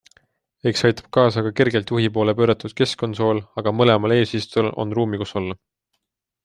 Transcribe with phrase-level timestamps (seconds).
[0.69, 5.37] Eks aitab kaasa ka kergelt juhi poole pööratud keskkonsool, aga mõlemal eesistujal on ruumi, kus
[5.43, 5.63] olla.